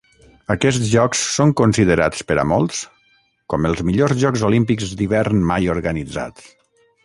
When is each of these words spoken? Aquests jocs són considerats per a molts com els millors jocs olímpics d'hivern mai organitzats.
Aquests 0.53 0.87
jocs 0.93 1.19
són 1.33 1.51
considerats 1.61 2.25
per 2.31 2.37
a 2.43 2.47
molts 2.53 2.81
com 3.55 3.69
els 3.71 3.85
millors 3.91 4.19
jocs 4.25 4.47
olímpics 4.51 4.99
d'hivern 5.03 5.47
mai 5.53 5.73
organitzats. 5.79 6.53